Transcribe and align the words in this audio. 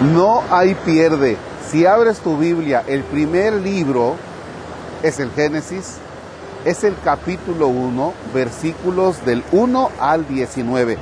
No 0.00 0.42
hay 0.50 0.74
pierde. 0.74 1.36
Si 1.70 1.84
abres 1.84 2.20
tu 2.20 2.38
Biblia, 2.38 2.82
el 2.86 3.02
primer 3.04 3.52
libro 3.52 4.16
es 5.02 5.20
el 5.20 5.30
Génesis, 5.30 5.98
es 6.64 6.84
el 6.84 6.96
capítulo 7.04 7.68
1, 7.68 8.14
versículos 8.32 9.22
del 9.26 9.44
1 9.52 9.90
al 10.00 10.26
19. 10.26 10.96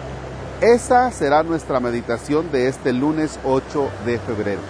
Esa 0.61 1.13
será 1.13 1.45
nuestra 1.45 1.79
meditación 1.79 2.51
de 2.51 2.67
este 2.67 2.93
lunes 2.93 3.39
8 3.45 3.89
de 4.05 4.19
febrero. 4.19 4.61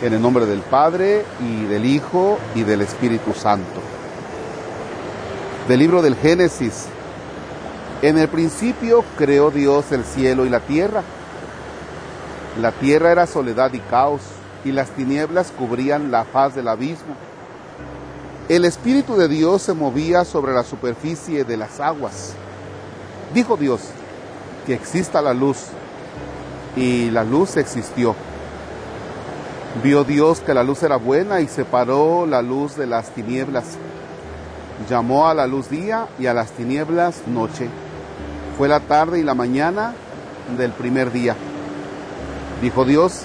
En 0.00 0.14
el 0.14 0.22
nombre 0.22 0.46
del 0.46 0.60
Padre 0.60 1.26
y 1.38 1.64
del 1.66 1.84
Hijo 1.84 2.38
y 2.54 2.62
del 2.62 2.80
Espíritu 2.80 3.34
Santo. 3.34 3.82
Del 5.68 5.80
libro 5.80 6.00
del 6.00 6.16
Génesis. 6.16 6.86
En 8.00 8.16
el 8.16 8.28
principio 8.28 9.04
creó 9.18 9.50
Dios 9.50 9.92
el 9.92 10.04
cielo 10.04 10.46
y 10.46 10.48
la 10.48 10.60
tierra. 10.60 11.02
La 12.56 12.72
tierra 12.72 13.12
era 13.12 13.26
soledad 13.26 13.72
y 13.72 13.78
caos, 13.78 14.22
y 14.64 14.72
las 14.72 14.90
tinieblas 14.90 15.52
cubrían 15.56 16.10
la 16.10 16.24
faz 16.24 16.54
del 16.54 16.68
abismo. 16.68 17.14
El 18.48 18.64
Espíritu 18.64 19.16
de 19.16 19.28
Dios 19.28 19.62
se 19.62 19.74
movía 19.74 20.24
sobre 20.24 20.52
la 20.52 20.64
superficie 20.64 21.44
de 21.44 21.56
las 21.56 21.80
aguas. 21.80 22.32
Dijo 23.34 23.56
Dios, 23.56 23.82
que 24.66 24.74
exista 24.74 25.22
la 25.22 25.34
luz, 25.34 25.66
y 26.74 27.10
la 27.10 27.24
luz 27.24 27.56
existió. 27.56 28.14
Vio 29.82 30.02
Dios 30.02 30.40
que 30.40 30.54
la 30.54 30.64
luz 30.64 30.82
era 30.82 30.96
buena 30.96 31.40
y 31.40 31.46
separó 31.46 32.26
la 32.26 32.42
luz 32.42 32.76
de 32.76 32.86
las 32.86 33.10
tinieblas. 33.10 33.76
Llamó 34.88 35.28
a 35.28 35.34
la 35.34 35.46
luz 35.46 35.68
día 35.68 36.08
y 36.18 36.26
a 36.26 36.34
las 36.34 36.50
tinieblas 36.50 37.26
noche. 37.26 37.68
Fue 38.56 38.66
la 38.66 38.80
tarde 38.80 39.20
y 39.20 39.22
la 39.22 39.34
mañana 39.34 39.94
del 40.56 40.72
primer 40.72 41.12
día. 41.12 41.36
Dijo 42.62 42.84
Dios, 42.84 43.22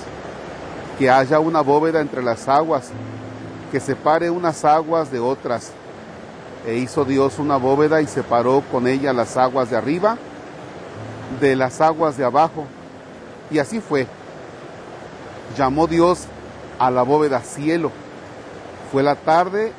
que 0.99 1.09
haya 1.09 1.39
una 1.39 1.61
bóveda 1.61 2.01
entre 2.01 2.21
las 2.21 2.47
aguas, 2.47 2.89
que 3.71 3.79
separe 3.79 4.29
unas 4.29 4.63
aguas 4.63 5.11
de 5.11 5.19
otras. 5.19 5.71
E 6.67 6.75
hizo 6.75 7.03
Dios 7.03 7.39
una 7.39 7.57
bóveda 7.57 8.01
y 8.01 8.07
separó 8.07 8.63
con 8.71 8.87
ella 8.87 9.11
las 9.11 9.35
aguas 9.35 9.69
de 9.69 9.77
arriba 9.77 10.17
de 11.39 11.55
las 11.55 11.81
aguas 11.81 12.17
de 12.17 12.25
abajo. 12.25 12.65
Y 13.51 13.59
así 13.59 13.79
fue. 13.79 14.07
Llamó 15.57 15.87
Dios 15.87 16.25
a 16.79 16.89
la 16.91 17.03
bóveda 17.03 17.41
cielo. 17.41 17.91
Fue 18.91 19.03
la 19.03 19.15
tarde 19.15 19.73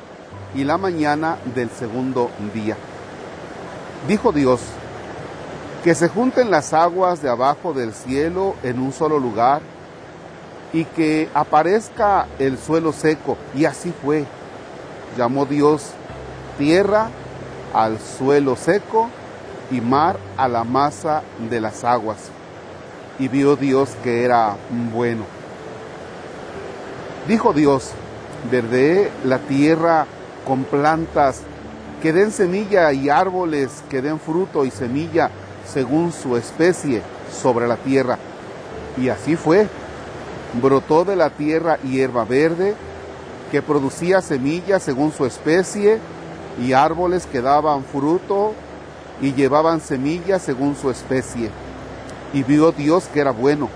y 0.53 0.63
la 0.63 0.77
mañana 0.77 1.37
del 1.53 1.69
segundo 1.69 2.29
día. 2.53 2.77
Dijo 4.07 4.31
Dios, 4.31 4.61
que 5.85 5.93
se 5.93 6.09
junten 6.09 6.49
las 6.49 6.73
aguas 6.73 7.21
de 7.21 7.29
abajo 7.29 7.71
del 7.71 7.93
cielo 7.93 8.55
en 8.63 8.79
un 8.79 8.91
solo 8.91 9.19
lugar 9.19 9.61
y 10.73 10.83
que 10.83 11.29
aparezca 11.35 12.25
el 12.39 12.57
suelo 12.57 12.91
seco. 12.91 13.37
Y 13.53 13.65
así 13.65 13.93
fue. 14.03 14.25
Llamó 15.15 15.45
Dios 15.45 15.91
tierra 16.57 17.09
al 17.71 17.99
suelo 17.99 18.55
seco 18.55 19.09
y 19.69 19.79
mar 19.79 20.17
a 20.37 20.47
la 20.47 20.63
masa 20.63 21.21
de 21.51 21.61
las 21.61 21.83
aguas. 21.83 22.31
Y 23.19 23.27
vio 23.27 23.55
Dios 23.55 23.91
que 24.03 24.23
era 24.23 24.55
bueno. 24.91 25.25
Dijo 27.27 27.53
Dios, 27.53 27.91
verde 28.49 29.11
la 29.23 29.37
tierra 29.37 30.07
con 30.47 30.63
plantas 30.63 31.41
que 32.01 32.11
den 32.11 32.31
semilla 32.31 32.91
y 32.91 33.09
árboles 33.09 33.83
que 33.87 34.01
den 34.01 34.19
fruto 34.19 34.65
y 34.65 34.71
semilla 34.71 35.29
según 35.67 36.11
su 36.11 36.37
especie 36.37 37.01
sobre 37.31 37.67
la 37.67 37.77
tierra. 37.77 38.17
Y 38.97 39.09
así 39.09 39.35
fue. 39.35 39.67
Brotó 40.61 41.03
de 41.03 41.15
la 41.15 41.29
tierra 41.29 41.77
hierba 41.83 42.23
verde 42.23 42.75
que 43.51 43.61
producía 43.61 44.21
semillas 44.21 44.83
según 44.83 45.11
su 45.11 45.25
especie 45.25 45.99
y 46.61 46.73
árboles 46.73 47.25
que 47.25 47.41
daban 47.41 47.83
fruto 47.83 48.53
y 49.21 49.33
llevaban 49.33 49.81
semillas 49.81 50.41
según 50.41 50.75
su 50.75 50.89
especie. 50.89 51.49
Y 52.33 52.43
vio 52.43 52.71
Dios 52.71 53.09
que 53.13 53.19
era 53.19 53.31
bueno. 53.31 53.69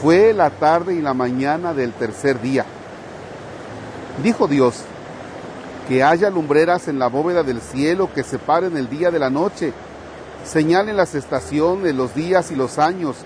Fue 0.00 0.32
la 0.32 0.50
tarde 0.50 0.94
y 0.94 1.00
la 1.00 1.14
mañana 1.14 1.72
del 1.72 1.92
tercer 1.92 2.40
día. 2.40 2.64
Dijo 4.22 4.46
Dios, 4.48 4.84
que 5.88 6.02
haya 6.02 6.30
lumbreras 6.30 6.88
en 6.88 6.98
la 6.98 7.08
bóveda 7.08 7.42
del 7.42 7.60
cielo 7.60 8.08
que 8.14 8.22
separen 8.22 8.76
el 8.76 8.88
día 8.88 9.10
de 9.10 9.18
la 9.18 9.30
noche 9.30 9.72
señalen 10.44 10.96
las 10.96 11.14
estaciones, 11.14 11.94
los 11.94 12.14
días 12.14 12.50
y 12.50 12.54
los 12.54 12.78
años, 12.78 13.16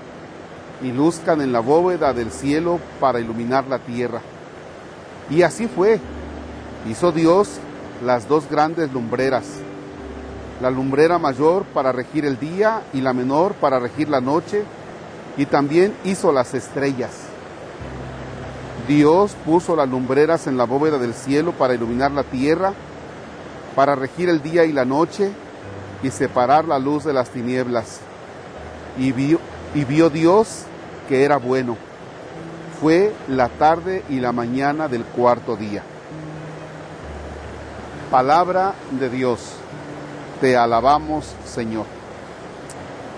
y 0.83 0.93
luzcan 0.93 1.41
en 1.41 1.53
la 1.53 1.61
bóveda 1.61 2.13
del 2.13 2.31
cielo 2.31 2.79
para 3.01 3.21
iluminar 3.21 3.67
la 3.67 3.81
tierra. 3.81 4.21
Y 5.29 5.43
así 5.43 5.67
fue. 5.67 6.01
Hizo 6.89 7.13
Dios 7.13 7.59
las 8.05 8.29
dos 8.29 8.49
grandes 8.49 8.93
lumbreras, 8.93 9.45
la 10.63 10.71
lumbrera 10.71 11.19
mayor 11.19 11.65
para 11.65 11.93
regir 11.93 12.25
el 12.25 12.39
día 12.39 12.83
y 12.93 13.01
la 13.01 13.13
menor 13.13 13.55
para 13.55 13.81
regir 13.81 14.09
la 14.09 14.21
noche, 14.21 14.63
y 15.37 15.47
también 15.47 15.95
hizo 16.05 16.33
las 16.33 16.55
estrellas. 16.55 17.11
Dios 18.87 19.37
puso 19.45 19.77
las 19.77 19.89
lumbreras 19.89 20.47
en 20.47 20.57
la 20.57 20.65
bóveda 20.65 20.99
del 20.99 21.13
cielo 21.13 21.53
para 21.53 21.75
iluminar 21.75 22.13
la 22.13 22.23
tierra, 22.23 22.73
para 23.75 23.95
regir 23.95 24.29
el 24.29 24.43
día 24.43 24.65
y 24.65 24.73
la 24.73 24.85
noche, 24.85 25.31
y 26.03 26.11
separar 26.11 26.65
la 26.65 26.79
luz 26.79 27.05
de 27.05 27.13
las 27.13 27.31
tinieblas. 27.31 28.01
Y 28.97 29.13
vio, 29.13 29.41
y 29.75 29.85
vio 29.85 30.11
Dios 30.11 30.65
que 31.09 31.25
era 31.25 31.37
bueno. 31.37 31.77
Fue 32.81 33.13
la 33.29 33.49
tarde 33.49 34.05
y 34.09 34.21
la 34.21 34.33
mañana 34.33 34.89
del 34.89 35.05
cuarto 35.05 35.57
día. 35.57 35.83
Palabra 38.11 38.75
de 38.93 39.11
Dios. 39.11 39.41
Te 40.41 40.57
alabamos, 40.57 41.35
Señor. 41.45 41.87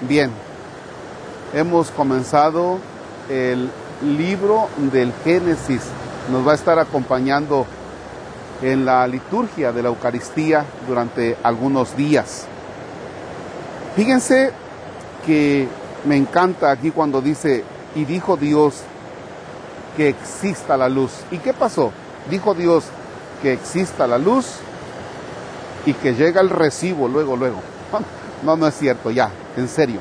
Bien, 0.01 0.31
hemos 1.53 1.91
comenzado 1.91 2.79
el 3.29 3.71
libro 4.03 4.69
del 4.91 5.13
Génesis. 5.25 5.83
Nos 6.33 6.47
va 6.47 6.53
a 6.53 6.55
estar 6.55 6.79
acompañando 6.79 7.67
en 8.63 8.85
la 8.85 9.07
liturgia 9.07 9.73
de 9.73 9.83
la 9.83 9.89
Eucaristía 9.89 10.65
durante 10.89 11.37
algunos 11.43 11.97
días. 11.97 12.47
Fíjense 13.97 14.53
que 15.27 15.69
me 16.05 16.17
encanta 16.17 16.71
aquí 16.71 16.91
cuando 16.91 17.21
dice, 17.21 17.65
y 17.95 18.05
dijo 18.05 18.37
Dios 18.37 18.83
que 19.97 20.09
exista 20.09 20.77
la 20.77 20.89
luz. 20.89 21.13
¿Y 21.31 21.39
qué 21.39 21.53
pasó? 21.53 21.93
Dijo 22.31 22.55
Dios 22.55 22.85
que 23.43 23.53
exista 23.53 24.07
la 24.07 24.19
luz 24.19 24.47
y 25.87 25.95
que 25.95 26.15
llega 26.15 26.41
el 26.41 26.51
recibo 26.51 27.09
luego, 27.09 27.37
luego. 27.37 27.61
No, 28.43 28.57
no 28.57 28.67
es 28.67 28.75
cierto, 28.75 29.11
ya, 29.11 29.31
en 29.55 29.69
serio. 29.69 30.01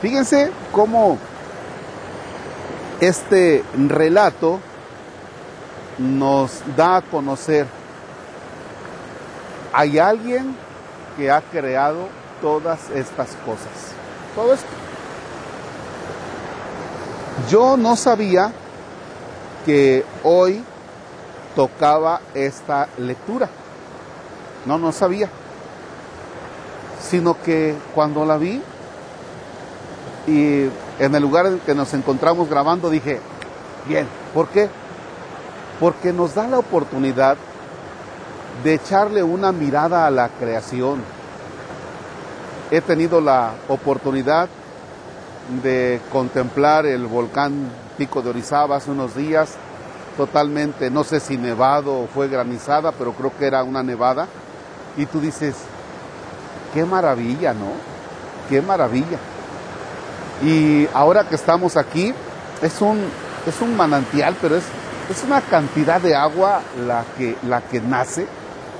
Fíjense 0.00 0.50
cómo 0.72 1.18
este 3.00 3.62
relato 3.76 4.60
nos 5.98 6.62
da 6.76 6.96
a 6.96 7.02
conocer, 7.02 7.66
hay 9.72 9.98
alguien 9.98 10.56
que 11.16 11.30
ha 11.30 11.40
creado 11.40 12.08
todas 12.40 12.90
estas 12.90 13.28
cosas. 13.44 13.94
Todo 14.34 14.54
esto. 14.54 14.66
Yo 17.50 17.76
no 17.76 17.96
sabía 17.96 18.52
que 19.64 20.04
hoy 20.22 20.62
tocaba 21.54 22.20
esta 22.34 22.88
lectura. 22.98 23.48
No, 24.66 24.78
no 24.78 24.92
sabía. 24.92 25.28
Sino 27.00 27.40
que 27.42 27.74
cuando 27.94 28.24
la 28.24 28.36
vi 28.36 28.60
y 30.26 30.68
en 30.98 31.14
el 31.14 31.22
lugar 31.22 31.46
en 31.46 31.58
que 31.60 31.74
nos 31.74 31.94
encontramos 31.94 32.50
grabando 32.50 32.90
dije, 32.90 33.20
bien, 33.86 34.06
¿por 34.34 34.48
qué? 34.48 34.68
Porque 35.80 36.12
nos 36.12 36.34
da 36.34 36.46
la 36.46 36.58
oportunidad 36.58 37.36
de 38.62 38.74
echarle 38.74 39.22
una 39.22 39.52
mirada 39.52 40.06
a 40.06 40.10
la 40.10 40.28
creación 40.28 41.02
he 42.70 42.80
tenido 42.80 43.20
la 43.20 43.52
oportunidad 43.68 44.48
de 45.62 46.00
contemplar 46.12 46.84
el 46.86 47.06
volcán 47.06 47.70
Pico 47.96 48.20
de 48.20 48.30
Orizaba 48.30 48.76
hace 48.76 48.90
unos 48.90 49.16
días, 49.16 49.54
totalmente, 50.16 50.90
no 50.90 51.04
sé 51.04 51.20
si 51.20 51.36
nevado 51.36 52.00
o 52.00 52.06
fue 52.06 52.28
granizada, 52.28 52.92
pero 52.92 53.12
creo 53.12 53.32
que 53.36 53.46
era 53.46 53.62
una 53.62 53.82
nevada. 53.82 54.28
Y 54.96 55.06
tú 55.06 55.20
dices, 55.20 55.54
qué 56.74 56.84
maravilla, 56.84 57.54
¿no? 57.54 57.72
Qué 58.48 58.60
maravilla. 58.60 59.18
Y 60.42 60.88
ahora 60.92 61.24
que 61.24 61.34
estamos 61.34 61.76
aquí, 61.76 62.12
es 62.62 62.80
un, 62.80 63.00
es 63.46 63.60
un 63.60 63.76
manantial, 63.76 64.36
pero 64.40 64.56
es, 64.56 64.64
es 65.10 65.24
una 65.24 65.40
cantidad 65.40 66.00
de 66.00 66.14
agua 66.14 66.60
la 66.86 67.04
que, 67.16 67.36
la 67.46 67.62
que 67.62 67.80
nace, 67.80 68.26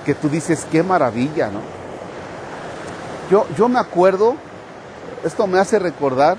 que 0.04 0.14
tú 0.14 0.28
dices, 0.28 0.66
qué 0.70 0.82
maravilla, 0.82 1.48
¿no? 1.48 1.77
Yo, 3.30 3.46
yo 3.58 3.68
me 3.68 3.78
acuerdo, 3.78 4.36
esto 5.22 5.46
me 5.46 5.58
hace 5.58 5.78
recordar 5.78 6.38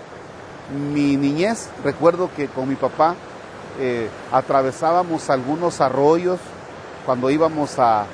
mi 0.91 1.18
niñez, 1.18 1.69
recuerdo 1.83 2.31
que 2.36 2.47
con 2.47 2.68
mi 2.68 2.74
papá 2.74 3.13
eh, 3.80 4.09
atravesábamos 4.31 5.30
algunos 5.30 5.81
arroyos 5.81 6.39
cuando 7.06 7.30
íbamos 7.30 7.77
a, 7.77 8.06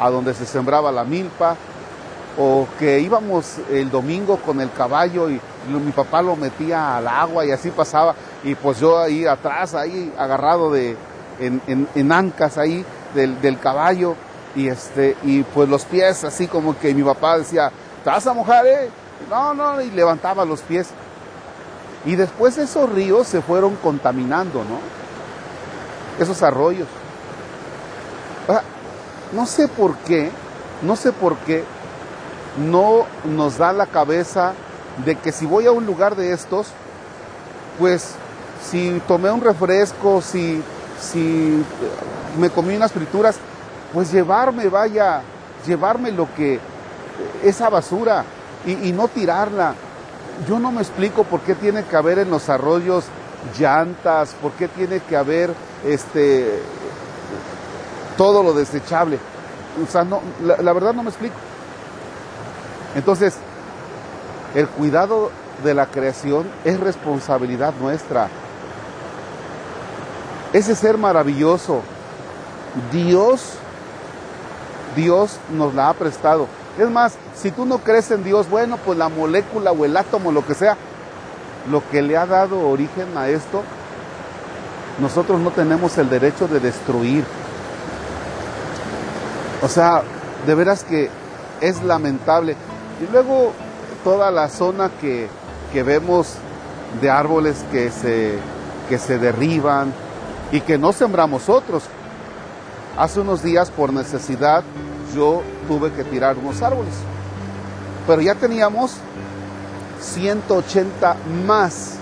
a 0.00 0.10
donde 0.10 0.34
se 0.34 0.44
sembraba 0.44 0.90
la 0.90 1.04
milpa, 1.04 1.56
o 2.36 2.66
que 2.80 2.98
íbamos 2.98 3.58
el 3.70 3.90
domingo 3.90 4.38
con 4.38 4.60
el 4.60 4.72
caballo 4.72 5.30
y 5.30 5.40
mi 5.68 5.92
papá 5.92 6.20
lo 6.20 6.34
metía 6.34 6.96
al 6.96 7.06
agua 7.06 7.46
y 7.46 7.52
así 7.52 7.70
pasaba, 7.70 8.16
y 8.42 8.56
pues 8.56 8.80
yo 8.80 8.98
ahí 8.98 9.24
atrás, 9.24 9.76
ahí 9.76 10.12
agarrado 10.18 10.72
de, 10.72 10.96
en, 11.38 11.88
en, 11.94 12.12
ancas 12.12 12.58
ahí 12.58 12.84
del, 13.14 13.40
del, 13.40 13.60
caballo, 13.60 14.16
y 14.56 14.66
este, 14.66 15.16
y 15.22 15.44
pues 15.44 15.68
los 15.68 15.84
pies 15.84 16.24
así 16.24 16.48
como 16.48 16.76
que 16.76 16.92
mi 16.92 17.04
papá 17.04 17.38
decía, 17.38 17.70
¿te 18.06 18.30
a 18.30 18.32
mojar, 18.32 18.64
eh? 18.68 18.88
No, 19.28 19.52
no, 19.52 19.80
y 19.82 19.90
levantaba 19.90 20.44
los 20.44 20.60
pies. 20.60 20.90
Y 22.04 22.14
después 22.14 22.56
esos 22.56 22.88
ríos 22.88 23.26
se 23.26 23.42
fueron 23.42 23.74
contaminando, 23.74 24.60
¿no? 24.60 24.78
Esos 26.22 26.40
arroyos. 26.44 26.86
no 29.32 29.44
sé 29.44 29.66
por 29.66 29.96
qué, 29.96 30.30
no 30.82 30.94
sé 30.94 31.10
por 31.10 31.36
qué 31.38 31.64
no 32.58 33.06
nos 33.24 33.58
da 33.58 33.72
la 33.72 33.86
cabeza 33.86 34.54
de 35.04 35.16
que 35.16 35.32
si 35.32 35.44
voy 35.44 35.66
a 35.66 35.72
un 35.72 35.84
lugar 35.84 36.14
de 36.14 36.32
estos, 36.32 36.68
pues 37.76 38.14
si 38.70 39.02
tomé 39.08 39.32
un 39.32 39.40
refresco, 39.40 40.22
si, 40.22 40.62
si 41.00 41.60
me 42.38 42.50
comí 42.50 42.76
unas 42.76 42.92
frituras, 42.92 43.36
pues 43.92 44.12
llevarme, 44.12 44.68
vaya, 44.68 45.22
llevarme 45.66 46.12
lo 46.12 46.32
que, 46.36 46.60
esa 47.42 47.68
basura 47.68 48.24
y, 48.66 48.92
no 48.92 49.08
tirarla 49.08 49.74
yo 50.48 50.58
no 50.58 50.70
me 50.70 50.82
explico 50.82 51.24
por 51.24 51.40
qué 51.40 51.54
tiene 51.54 51.84
que 51.84 51.96
haber 51.96 52.18
en 52.18 52.30
los 52.30 52.48
arroyos 52.50 53.04
llantas, 53.58 54.34
por 54.42 54.52
qué 54.52 54.68
tiene 54.68 55.00
que 55.00 55.16
haber 55.16 55.54
este 55.84 56.60
todo 58.18 58.42
lo 58.42 58.52
desechable. 58.52 59.18
O 59.82 59.90
sea, 59.90 60.04
no, 60.04 60.20
la 60.42 60.72
verdad 60.72 60.92
no 60.92 61.02
me 61.02 61.10
explico. 61.10 61.36
Entonces, 62.94 63.36
el 64.54 64.68
cuidado 64.68 65.30
de 65.62 65.74
la 65.74 65.86
creación 65.86 66.46
es 66.64 66.80
responsabilidad 66.80 67.74
nuestra. 67.80 68.28
Ese 70.52 70.74
ser 70.74 70.96
maravilloso, 70.96 71.82
Dios, 72.90 73.54
Dios 74.94 75.38
nos 75.50 75.74
la 75.74 75.90
ha 75.90 75.94
prestado. 75.94 76.46
Es 76.78 76.90
más, 76.90 77.14
si 77.34 77.50
tú 77.50 77.64
no 77.64 77.78
crees 77.78 78.10
en 78.10 78.22
Dios, 78.22 78.50
bueno, 78.50 78.76
pues 78.84 78.98
la 78.98 79.08
molécula 79.08 79.72
o 79.72 79.84
el 79.84 79.96
átomo, 79.96 80.30
lo 80.30 80.46
que 80.46 80.54
sea, 80.54 80.76
lo 81.70 81.82
que 81.90 82.02
le 82.02 82.16
ha 82.16 82.26
dado 82.26 82.68
origen 82.68 83.16
a 83.16 83.28
esto, 83.28 83.62
nosotros 85.00 85.40
no 85.40 85.50
tenemos 85.50 85.96
el 85.98 86.10
derecho 86.10 86.48
de 86.48 86.60
destruir. 86.60 87.24
O 89.62 89.68
sea, 89.68 90.02
de 90.46 90.54
veras 90.54 90.84
que 90.84 91.10
es 91.60 91.82
lamentable. 91.82 92.56
Y 93.00 93.10
luego 93.10 93.52
toda 94.04 94.30
la 94.30 94.48
zona 94.48 94.90
que, 95.00 95.28
que 95.72 95.82
vemos 95.82 96.34
de 97.00 97.10
árboles 97.10 97.64
que 97.72 97.90
se, 97.90 98.38
que 98.88 98.98
se 98.98 99.18
derriban 99.18 99.92
y 100.52 100.60
que 100.60 100.78
no 100.78 100.92
sembramos 100.92 101.48
otros. 101.48 101.84
Hace 102.96 103.20
unos 103.20 103.42
días 103.42 103.70
por 103.70 103.92
necesidad 103.92 104.62
yo 105.16 105.42
tuve 105.66 105.90
que 105.92 106.04
tirar 106.04 106.36
unos 106.36 106.60
árboles. 106.62 106.94
Pero 108.06 108.20
ya 108.20 108.34
teníamos 108.34 108.94
180 110.00 111.16
más 111.46 111.94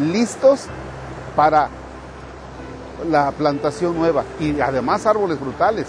listos 0.00 0.66
para 1.36 1.68
la 3.08 3.30
plantación 3.32 3.96
nueva 3.96 4.24
y 4.40 4.58
además 4.60 5.06
árboles 5.06 5.38
brutales. 5.38 5.86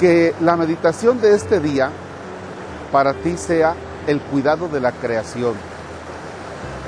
Que 0.00 0.34
la 0.40 0.56
meditación 0.56 1.20
de 1.20 1.34
este 1.34 1.60
día 1.60 1.90
para 2.90 3.12
ti 3.14 3.36
sea 3.36 3.74
el 4.06 4.20
cuidado 4.20 4.68
de 4.68 4.80
la 4.80 4.92
creación. 4.92 5.54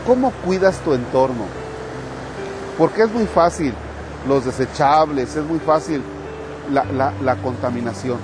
¿Cómo 0.07 0.31
cuidas 0.45 0.79
tu 0.79 0.95
entorno? 0.95 1.45
Porque 2.79 3.03
es 3.03 3.13
muy 3.13 3.27
fácil 3.27 3.75
los 4.27 4.45
desechables, 4.45 5.37
es 5.37 5.45
muy 5.45 5.59
fácil 5.59 6.03
la, 6.71 7.37
contaminación. 7.43 8.19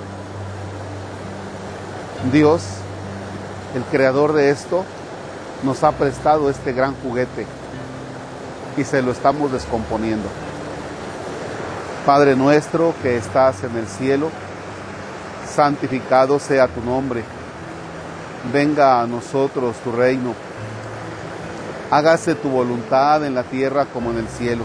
Dios, 2.32 2.62
el 3.75 3.82
creador 3.85 4.32
de 4.32 4.50
esto, 4.50 4.85
nos 5.62 5.82
ha 5.85 5.93
prestado 5.93 6.50
este 6.50 6.73
gran 6.73 6.94
juguete 7.02 7.46
y 8.76 8.85
se 8.85 9.02
lo 9.02 9.12
estamos 9.12 9.52
descomponiendo. 9.52 10.29
Padre 12.06 12.37
nuestro 12.37 12.94
que 13.02 13.17
estás 13.17 13.64
en 13.64 13.76
el 13.76 13.87
cielo, 13.87 14.31
santificado 15.55 16.38
sea 16.38 16.69
tu 16.69 16.81
nombre. 16.82 17.25
Venga 18.52 19.00
a 19.00 19.06
nosotros 19.06 19.76
tu 19.82 19.93
reino. 19.93 20.35
Hágase 21.91 22.35
tu 22.35 22.49
voluntad 22.50 23.25
en 23.25 23.35
la 23.35 23.44
tierra 23.44 23.87
como 23.87 24.11
en 24.11 24.19
el 24.19 24.29
cielo. 24.29 24.64